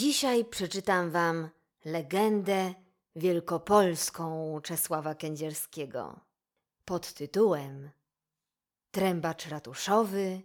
[0.00, 1.48] Dzisiaj przeczytam wam
[1.84, 2.74] legendę
[3.16, 6.20] wielkopolską Czesława Kędzierskiego
[6.84, 7.90] pod tytułem
[8.90, 10.42] Trębacz ratuszowy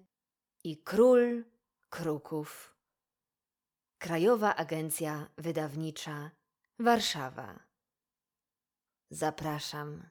[0.63, 1.46] i król
[1.89, 2.76] kruków.
[3.97, 6.31] Krajowa Agencja Wydawnicza
[6.79, 7.60] Warszawa.
[9.10, 10.10] Zapraszam.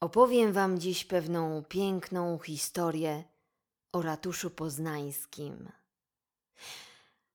[0.00, 3.33] Opowiem wam dziś pewną piękną historię
[3.94, 5.72] o ratuszu poznańskim.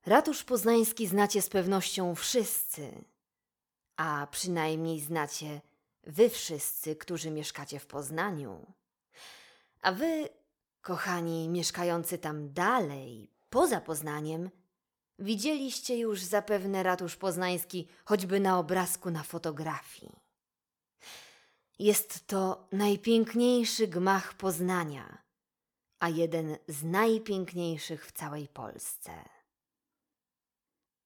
[0.05, 3.03] Ratusz poznański znacie z pewnością wszyscy,
[3.97, 5.61] a przynajmniej znacie
[6.03, 8.73] wy wszyscy, którzy mieszkacie w Poznaniu.
[9.81, 10.29] A wy,
[10.81, 14.49] kochani mieszkający tam dalej, poza Poznaniem,
[15.19, 20.11] widzieliście już zapewne ratusz poznański choćby na obrazku na fotografii.
[21.79, 25.28] Jest to najpiękniejszy gmach Poznania,
[25.99, 29.11] a jeden z najpiękniejszych w całej Polsce.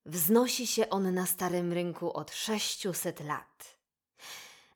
[0.06, 3.78] Wznosi się on na Starym Rynku od 600 lat,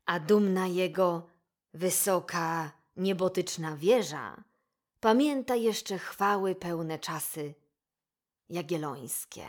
[0.05, 1.27] a dumna jego
[1.73, 4.43] wysoka, niebotyczna wieża
[4.99, 7.53] pamięta jeszcze chwały pełne czasy
[8.49, 9.47] jagiellońskie.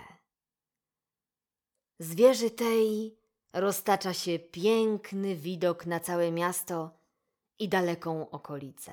[1.99, 3.19] Z wieży tej
[3.53, 6.91] roztacza się piękny widok na całe miasto
[7.59, 8.93] i daleką okolicę.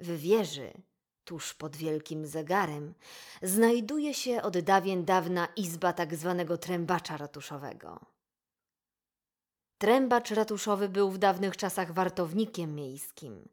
[0.00, 0.72] W wieży,
[1.24, 2.94] tuż pod wielkim zegarem,
[3.42, 8.00] znajduje się od dawien dawna izba tak zwanego trębacza ratuszowego.
[9.78, 13.48] Trębacz ratuszowy był w dawnych czasach wartownikiem miejskim,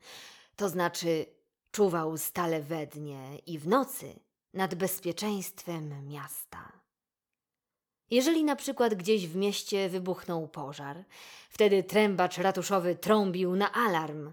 [0.56, 1.26] to znaczy
[1.72, 4.20] czuwał stale we dnie i w nocy
[4.54, 6.72] nad bezpieczeństwem miasta.
[8.10, 11.06] Jeżeli na przykład gdzieś w mieście wybuchnął pożar,
[11.50, 14.32] wtedy trębacz ratuszowy trąbił na alarm,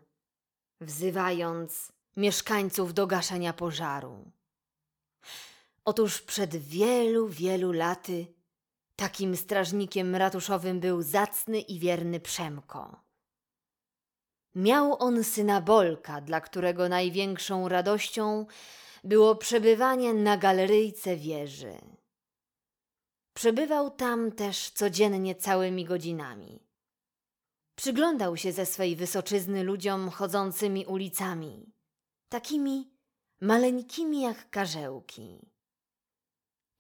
[0.80, 4.30] wzywając mieszkańców do gaszenia pożaru.
[5.84, 8.26] Otóż przed wielu, wielu laty
[8.96, 13.00] takim strażnikiem ratuszowym był zacny i wierny Przemko.
[14.54, 18.47] Miał on syna Bolka, dla którego największą radością
[19.04, 21.74] było przebywanie na galeryjce wieży.
[23.34, 26.60] Przebywał tam też codziennie całymi godzinami.
[27.76, 31.73] Przyglądał się ze swej wysoczyzny ludziom chodzącymi ulicami,
[32.28, 32.90] takimi
[33.40, 35.38] maleńkimi jak karzełki.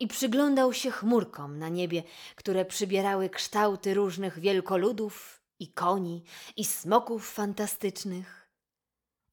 [0.00, 2.02] I przyglądał się chmurkom na niebie,
[2.36, 6.24] które przybierały kształty różnych wielkoludów i koni
[6.56, 8.50] i smoków fantastycznych.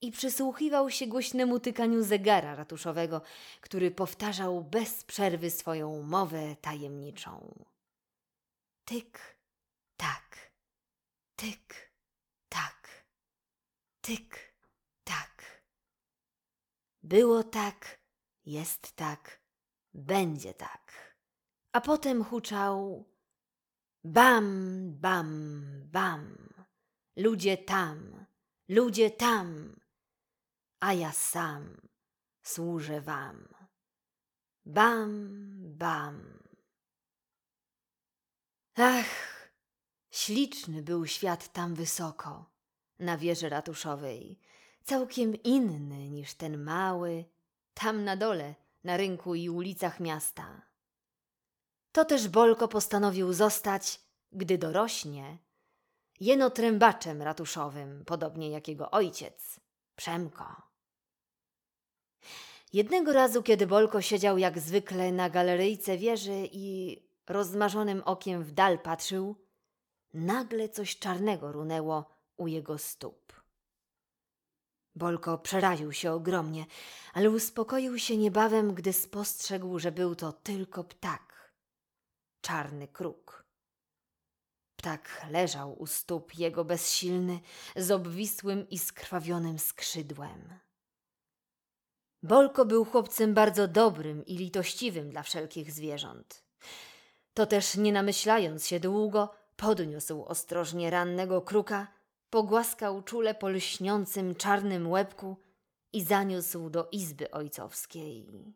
[0.02, 3.22] I przysłuchiwał się głośnemu tykaniu zegara ratuszowego,
[3.62, 7.66] który powtarzał bez przerwy swoją mowę tajemniczą.
[8.86, 9.38] Tyk,
[9.98, 10.52] tak,
[11.36, 11.92] tyk,
[12.50, 13.06] tak,
[14.02, 14.51] tyk.
[17.04, 18.00] Było tak,
[18.46, 19.42] jest tak,
[19.94, 21.16] będzie tak.
[21.72, 23.06] A potem huczał
[24.04, 26.38] bam, bam, bam.
[27.16, 28.26] Ludzie tam,
[28.70, 29.80] ludzie tam,
[30.80, 31.78] a ja sam
[32.42, 33.48] służę wam.
[34.66, 35.30] Bam,
[35.78, 36.44] bam.
[38.76, 39.06] Ach,
[40.12, 42.52] śliczny był świat tam wysoko,
[43.00, 44.40] na wieży ratuszowej,
[44.84, 47.26] całkiem inny niż ten mały,
[47.74, 50.62] tam na dole, na rynku i ulicach miasta.
[51.92, 55.38] To też Bolko postanowił zostać, gdy dorośnie,
[56.20, 59.60] jeno trębaczem ratuszowym, podobnie jak jego ojciec,
[59.96, 60.72] Przemko.
[62.74, 66.98] Jednego razu, kiedy Bolko siedział jak zwykle na galeryjce wieży i
[67.28, 69.36] rozmarzonym okiem w dal patrzył,
[70.14, 72.06] nagle coś czarnego runęło
[72.38, 73.21] u jego stóp.
[75.02, 76.66] Bolko przeraził się ogromnie,
[77.14, 81.54] ale uspokoił się niebawem, gdy spostrzegł, że był to tylko ptak.
[82.42, 83.46] Czarny kruk.
[84.76, 87.40] Ptak leżał u stóp jego bezsilny,
[87.76, 90.60] z obwisłym i skrwawionym skrzydłem.
[92.24, 96.44] Bolko był chłopcem bardzo dobrym i litościwym dla wszelkich zwierząt.
[97.34, 102.01] To też nie namyślając się długo, podniósł ostrożnie rannego kruka,
[102.32, 105.38] pogłaskał czule po lśniącym czarnym łebku
[105.94, 108.54] i zaniósł do izby ojcowskiej.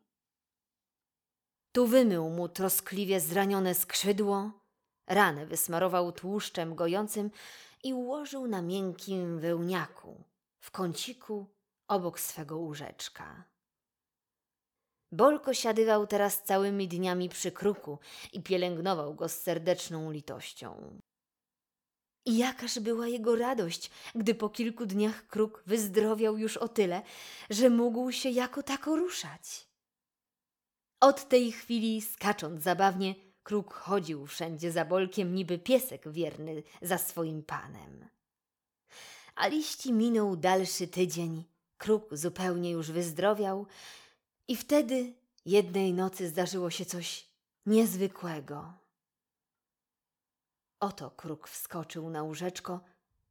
[1.72, 4.50] Tu wymył mu troskliwie zranione skrzydło,
[5.06, 7.30] ranę wysmarował tłuszczem gojącym
[7.84, 10.24] i ułożył na miękkim wełniaku,
[10.60, 11.46] w kąciku
[11.88, 13.44] obok swego łóżeczka.
[15.12, 17.98] Bolko siadywał teraz całymi dniami przy kruku
[18.32, 21.00] i pielęgnował go z serdeczną litością.
[22.26, 27.02] I jakaż była jego radość, gdy po kilku dniach kruk wyzdrowiał już o tyle,
[27.50, 29.66] że mógł się jako tako ruszać.
[31.00, 37.42] Od tej chwili, skacząc zabawnie, kruk chodził wszędzie za bolkiem, niby piesek wierny za swoim
[37.42, 38.08] panem.
[39.34, 41.44] A liści minął dalszy tydzień,
[41.78, 43.66] kruk zupełnie już wyzdrowiał
[44.48, 45.12] i wtedy
[45.44, 47.26] jednej nocy zdarzyło się coś
[47.66, 48.85] niezwykłego.
[50.80, 52.80] Oto kruk wskoczył na łóżeczko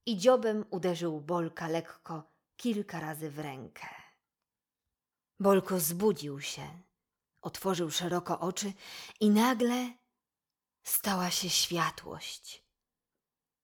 [0.05, 2.23] i dziobem uderzył Bolka lekko
[2.57, 3.87] kilka razy w rękę.
[5.39, 6.67] Bolko zbudził się,
[7.41, 8.73] otworzył szeroko oczy
[9.19, 9.93] i nagle
[10.83, 12.65] stała się światłość.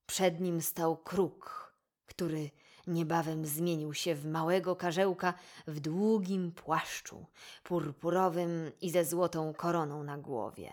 [0.06, 1.76] Przed nim stał kruk,
[2.06, 2.52] który
[2.88, 5.34] niebawem zmienił się w małego karzełka
[5.68, 7.26] w długim płaszczu,
[7.64, 10.72] purpurowym i ze złotą koroną na głowie.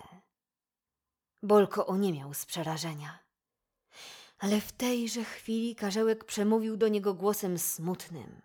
[1.42, 3.18] Bolko oniemiał z przerażenia.
[4.38, 8.42] Ale w tejże chwili karzełek przemówił do niego głosem smutnym,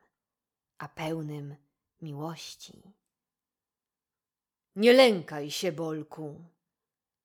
[0.78, 1.56] a pełnym
[2.02, 2.94] miłości.
[4.76, 6.46] Nie lękaj się, Bolku.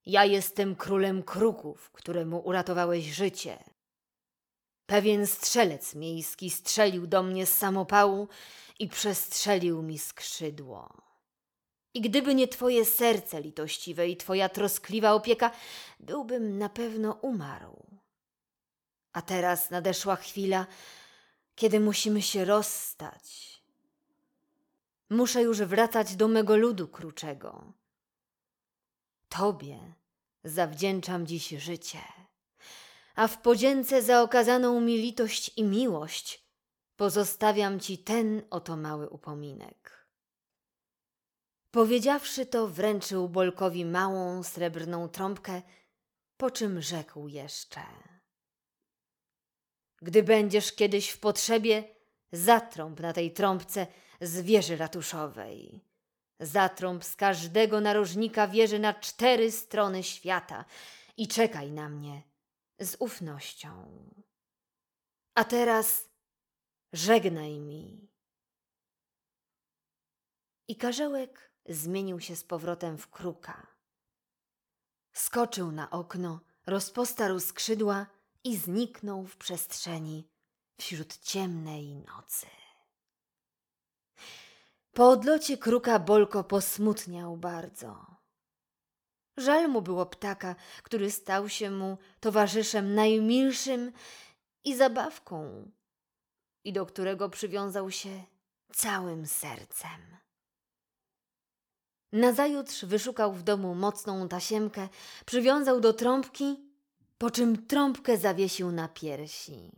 [0.06, 3.64] Ja jestem królem kruków, któremu uratowałeś życie.
[4.86, 8.28] Pewien strzelec miejski strzelił do mnie z samopału
[8.78, 11.07] i przestrzelił mi skrzydło.
[11.98, 15.50] I gdyby nie twoje serce litościwe i twoja troskliwa opieka,
[16.00, 17.86] byłbym na pewno umarł.
[19.12, 20.66] A teraz nadeszła chwila,
[21.54, 23.58] kiedy musimy się rozstać.
[25.10, 27.72] Muszę już wracać do mego ludu kruczego.
[29.28, 29.78] Tobie
[30.44, 32.02] zawdzięczam dziś życie,
[33.14, 36.44] a w podzięce za okazaną mi litość i miłość
[36.96, 40.07] pozostawiam ci ten oto mały upominek.
[41.78, 45.62] Powiedziawszy to, wręczył Bolkowi małą srebrną trąbkę,
[46.36, 47.80] po czym rzekł jeszcze:
[50.02, 51.84] Gdy będziesz kiedyś w potrzebie,
[52.32, 53.86] zatrąb na tej trąbce
[54.20, 55.84] z wieży ratuszowej.
[56.40, 60.64] Zatrąb z każdego narożnika wieży na cztery strony świata
[61.16, 62.22] i czekaj na mnie
[62.80, 63.70] z ufnością.
[65.34, 66.08] A teraz
[66.92, 68.08] żegnaj mi.
[70.68, 73.66] I karzełek zmienił się z powrotem w kruka.
[75.12, 78.06] Skoczył na okno, rozpostarł skrzydła
[78.44, 80.28] i zniknął w przestrzeni
[80.80, 82.46] wśród ciemnej nocy.
[84.92, 88.06] Po odlocie kruka Bolko posmutniał bardzo.
[89.36, 93.92] Żal mu było ptaka, który stał się mu towarzyszem najmilszym
[94.64, 95.70] i zabawką,
[96.64, 98.24] i do którego przywiązał się
[98.72, 100.18] całym sercem.
[102.12, 104.88] Nazajutrz wyszukał w domu mocną tasiemkę,
[105.26, 106.56] przywiązał do trąbki,
[107.18, 109.70] po czym trąbkę zawiesił na piersi.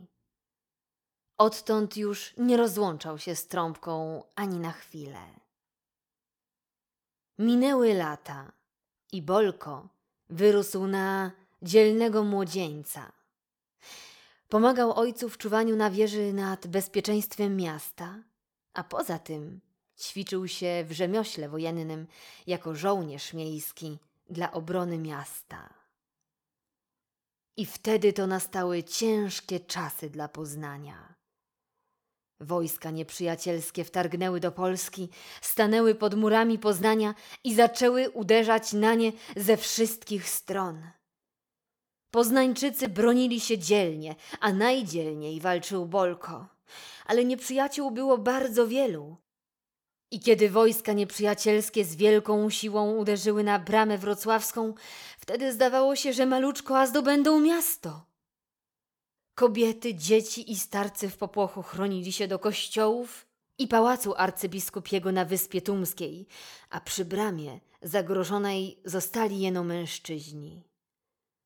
[1.37, 5.19] Odtąd już nie rozłączał się z trąbką ani na chwilę.
[7.39, 8.51] Minęły lata
[9.11, 9.87] i Bolko
[10.29, 11.31] wyrósł na
[11.61, 13.11] dzielnego młodzieńca.
[14.49, 18.23] Pomagał ojcu w czuwaniu na wieży nad bezpieczeństwem miasta,
[18.73, 19.61] a poza tym
[20.01, 22.07] ćwiczył się w rzemiośle wojennym
[22.47, 23.99] jako żołnierz miejski
[24.29, 25.73] dla obrony miasta.
[27.57, 31.15] I wtedy to nastały ciężkie czasy dla Poznania.
[32.39, 35.09] Wojska nieprzyjacielskie wtargnęły do Polski,
[35.41, 40.87] stanęły pod murami Poznania i zaczęły uderzać na nie ze wszystkich stron.
[42.11, 46.47] Poznańczycy bronili się dzielnie, a najdzielniej walczył Bolko,
[47.05, 49.17] ale nieprzyjaciół było bardzo wielu.
[50.11, 54.73] I kiedy wojska nieprzyjacielskie z wielką siłą uderzyły na bramę wrocławską,
[55.19, 58.05] wtedy zdawało się, że maluczko a zdobędą miasto.
[59.35, 63.27] Kobiety, dzieci i starcy w popłochu chronili się do kościołów
[63.57, 66.27] i pałacu arcybiskupiego na Wyspie Tumskiej,
[66.69, 70.63] a przy bramie zagrożonej zostali jeno mężczyźni.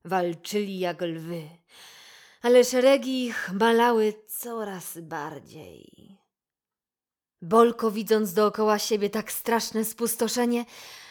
[0.06, 1.50] Walczyli jak lwy,
[2.42, 6.25] ale szeregi ich malały coraz bardziej.
[7.46, 10.66] Bolko, widząc dookoła siebie tak straszne spustoszenie,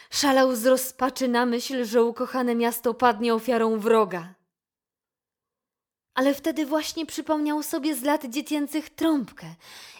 [0.09, 4.35] szalał z rozpaczy na myśl, że ukochane miasto padnie ofiarą wroga.
[6.13, 9.55] Ale wtedy właśnie przypomniał sobie z lat dziecięcych trąbkę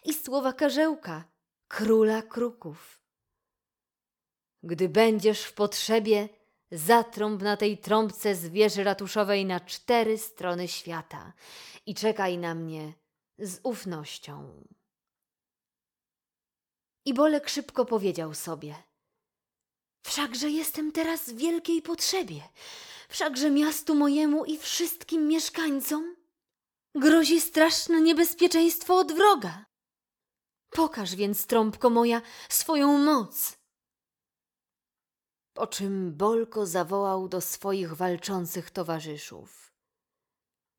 [0.05, 1.23] i słowa karzełka,
[1.67, 3.01] króla kruków.
[4.63, 6.29] Gdy będziesz w potrzebie,
[6.71, 11.33] zatrąb na tej trąbce z wieży ratuszowej na cztery strony świata
[11.85, 12.93] i czekaj na mnie
[13.39, 14.65] z ufnością.
[17.05, 18.75] I Bolek szybko powiedział sobie:
[20.05, 22.41] Wszakże jestem teraz w wielkiej potrzebie,
[23.09, 26.15] wszakże miastu mojemu i wszystkim mieszkańcom
[26.95, 29.65] Grozi straszne niebezpieczeństwo od wroga.
[30.69, 33.57] Pokaż więc, trąbko moja, swoją moc.
[35.53, 39.73] Po czym Bolko zawołał do swoich walczących towarzyszów.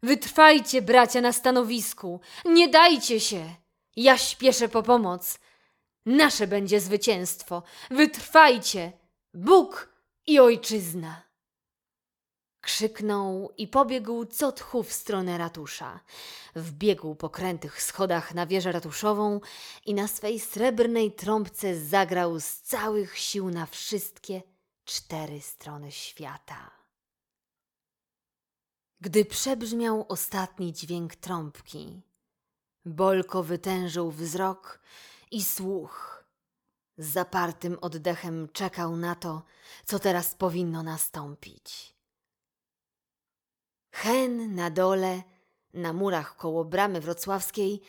[0.02, 3.54] Wytrwajcie, bracia, na stanowisku, nie dajcie się.
[3.97, 5.38] Ja śpieszę po pomoc.
[6.07, 7.63] Nasze będzie zwycięstwo.
[7.91, 8.93] Wytrwajcie,
[9.35, 9.89] Bóg
[10.27, 11.23] i ojczyzna.
[12.61, 16.01] Krzyknął i pobiegł co tchu w stronę ratusza.
[16.57, 19.41] Wbiegł po krętych schodach na wieżę ratuszową
[19.87, 24.43] i na swej srebrnej trąbce zagrał z całych sił na wszystkie
[24.85, 26.71] cztery strony świata.
[29.01, 32.03] Gdy przebrzmiał ostatni dźwięk trąbki,
[32.85, 34.81] Bolko wytężył wzrok
[35.30, 36.25] i słuch.
[36.99, 39.42] Z zapartym oddechem czekał na to,
[39.85, 41.95] co teraz powinno nastąpić.
[43.92, 45.23] Hen na dole,
[45.75, 47.80] na murach koło bramy wrocławskiej,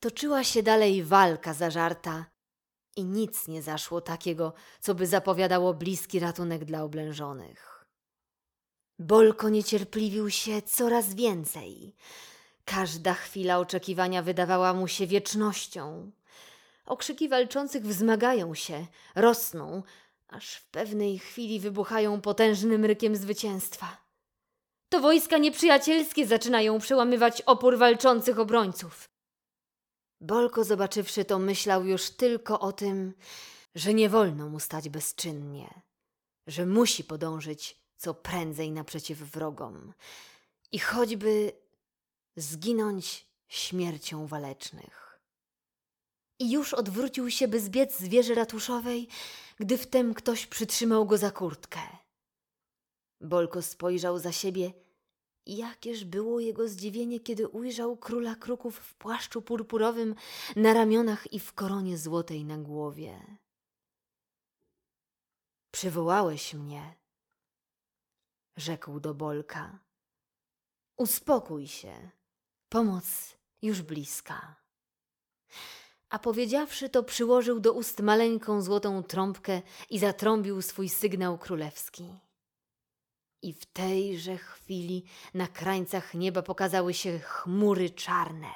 [0.00, 2.26] toczyła się dalej walka zażarta
[2.96, 7.84] i nic nie zaszło takiego, co by zapowiadało bliski ratunek dla oblężonych.
[8.98, 11.94] Bolko niecierpliwił się coraz więcej.
[12.64, 16.10] Każda chwila oczekiwania wydawała mu się wiecznością.
[16.86, 19.82] Okrzyki walczących wzmagają się, rosną,
[20.28, 24.06] aż w pewnej chwili wybuchają potężnym rykiem zwycięstwa.
[24.88, 29.10] To wojska nieprzyjacielskie zaczynają przełamywać opór walczących obrońców.
[30.20, 33.14] Bolko, zobaczywszy to, myślał już tylko o tym,
[33.74, 35.82] że nie wolno mu stać bezczynnie,
[36.46, 39.92] że musi podążyć co prędzej naprzeciw wrogom
[40.72, 41.52] i choćby
[42.36, 45.05] zginąć śmiercią walecznych.
[46.38, 49.08] I już odwrócił się, by zbiec z wieży ratuszowej,
[49.56, 51.80] gdy wtem ktoś przytrzymał go za kurtkę.
[53.20, 54.72] Bolko spojrzał za siebie
[55.46, 60.14] jakież było jego zdziwienie, kiedy ujrzał króla kruków w płaszczu purpurowym
[60.56, 63.38] na ramionach i w koronie złotej na głowie.
[65.70, 66.94] Przywołałeś mnie,
[68.56, 69.78] rzekł do Bolka.
[70.96, 72.10] Uspokój się,
[72.68, 74.56] pomoc już bliska.
[76.10, 82.04] A powiedziawszy to, przyłożył do ust maleńką złotą trąbkę i zatrąbił swój sygnał królewski.
[83.42, 88.52] I w tejże chwili na krańcach nieba pokazały się chmury czarne,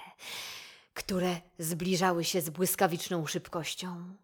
[0.94, 4.16] które zbliżały się z błyskawiczną szybkością.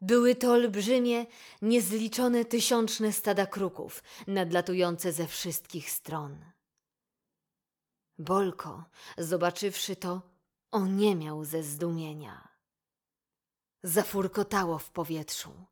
[0.00, 1.26] Były to olbrzymie,
[1.62, 6.44] niezliczone tysiączne stada kruków, nadlatujące ze wszystkich stron.
[8.18, 8.84] Bolko,
[9.18, 10.29] zobaczywszy to,
[10.70, 12.48] oniemiał ze zdumienia.
[13.82, 15.66] Zafurkotało w powietrzu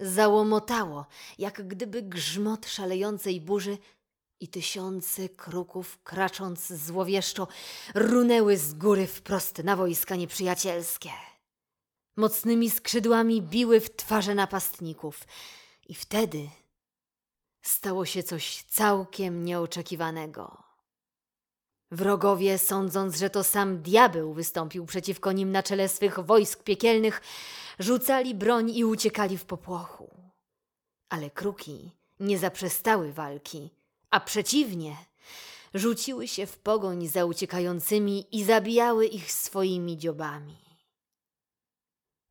[0.00, 1.06] załomotało,
[1.38, 3.78] jak gdyby grzmot szalejącej burzy
[4.40, 7.48] i tysiące kruków, kracząc złowieszczo,
[7.94, 11.10] runęły z góry wprost na wojska nieprzyjacielskie.
[12.16, 15.20] Mocnymi skrzydłami biły w twarze napastników
[15.88, 16.48] i wtedy
[17.62, 20.63] stało się coś całkiem nieoczekiwanego.
[21.94, 27.20] Wrogowie, sądząc, że to sam diabeł wystąpił przeciwko nim na czele swych wojsk piekielnych,
[27.78, 30.10] rzucali broń i uciekali w popłochu.
[31.08, 33.70] Ale kruki nie zaprzestały walki,
[34.10, 34.96] a przeciwnie,
[35.74, 40.56] rzuciły się w pogoń za uciekającymi i zabijały ich swoimi dziobami.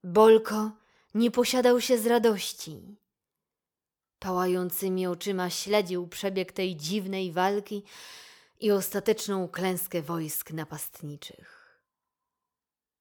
[0.04, 0.72] Bolko
[1.14, 2.98] nie posiadał się z radości.
[4.20, 7.84] Pałającymi oczyma śledził przebieg tej dziwnej walki
[8.60, 11.80] i ostateczną klęskę wojsk napastniczych.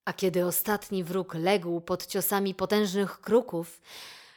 [0.04, 3.80] A kiedy ostatni wróg legł pod ciosami potężnych kruków,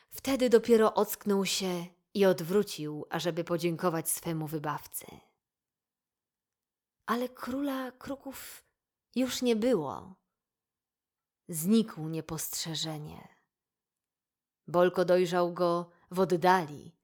[0.10, 5.06] wtedy dopiero ocknął się i odwrócił, ażeby podziękować swemu wybawcy.
[7.06, 8.64] Ale króla kruków
[9.16, 10.16] już nie było.
[11.50, 13.28] Znikł niepostrzeżenie.
[14.68, 16.96] Bolko dojrzał go w oddali,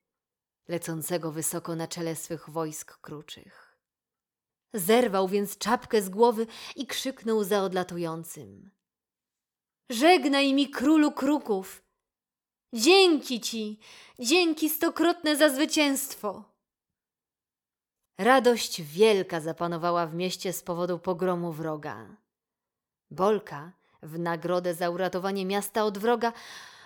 [0.67, 3.70] lecącego wysoko na czele swych wojsk kruczych.
[4.73, 8.71] Zerwał więc czapkę z głowy i krzyknął za odlatującym.
[9.89, 11.83] Żegnaj mi, królu kruków!
[12.73, 13.79] Dzięki ci,
[14.19, 16.43] dzięki stokrotne za zwycięstwo!
[18.17, 22.17] Radość wielka zapanowała w mieście z powodu pogromu wroga.
[23.11, 23.71] Bolka,
[24.03, 26.33] w nagrodę za uratowanie miasta od wroga,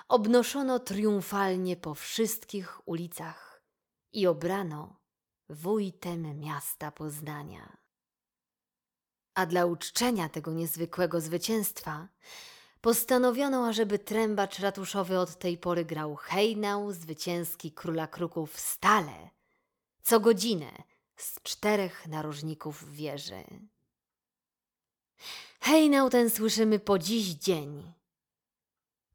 [0.08, 3.62] obnoszono triumfalnie po wszystkich ulicach
[4.13, 5.05] i obrano
[5.50, 7.78] wójtem miasta Poznania.
[9.34, 12.08] A dla uczczenia tego niezwykłego zwycięstwa
[12.82, 19.30] postanowiono, ażeby trębacz ratuszowy od tej pory grał hejnał zwycięski króla kruków stale,
[20.04, 20.72] co godzinę
[21.16, 23.44] z czterech narożników wieży.
[25.62, 27.94] Hejnał ten słyszymy po dziś dzień.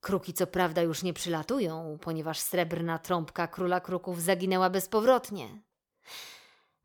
[0.00, 5.62] Kruki co prawda już nie przylatują, ponieważ srebrna trąbka króla kruków zaginęła bezpowrotnie.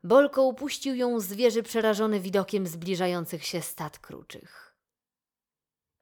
[0.02, 4.76] Bolko upuścił ją z wieży przerażony widokiem zbliżających się stad kruczych.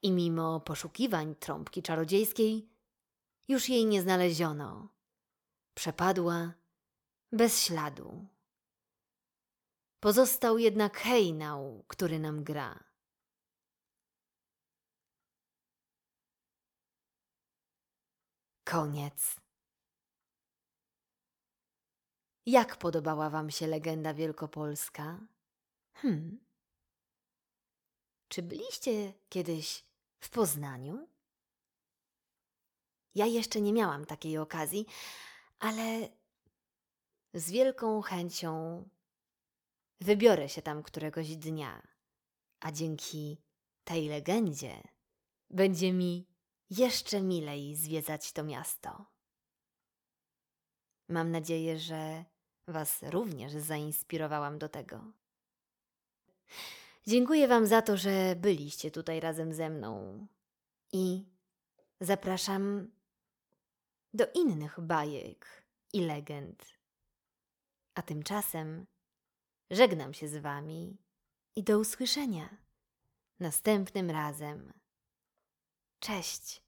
[0.02, 2.68] I mimo poszukiwań trąbki czarodziejskiej,
[3.48, 4.88] już jej nie znaleziono.
[5.74, 6.52] Przepadła
[7.32, 8.26] bez śladu.
[10.00, 12.84] Pozostał jednak hejnał, który nam gra.
[18.64, 19.43] Koniec.
[22.46, 25.20] Jak podobała Wam się legenda wielkopolska?
[25.94, 26.44] Hmm.
[28.28, 29.84] Czy byliście kiedyś
[30.20, 31.08] w Poznaniu?
[33.14, 34.86] Ja jeszcze nie miałam takiej okazji,
[35.58, 36.08] ale
[37.34, 38.84] z wielką chęcią
[40.00, 41.82] wybiorę się tam któregoś dnia,
[42.60, 43.42] a dzięki
[43.84, 44.82] tej legendzie
[45.50, 46.26] będzie mi
[46.70, 49.06] jeszcze milej zwiedzać to miasto.
[51.08, 52.24] Mam nadzieję, że
[52.68, 55.04] Was również zainspirowałam do tego.
[57.06, 60.26] Dziękuję Wam za to, że byliście tutaj razem ze mną
[60.92, 61.24] i
[62.00, 62.90] zapraszam
[64.14, 66.64] do innych bajek i legend.
[67.94, 68.86] A tymczasem
[69.70, 70.96] żegnam się z Wami
[71.56, 72.56] i do usłyszenia
[73.40, 74.72] następnym razem.
[76.00, 76.63] Cześć.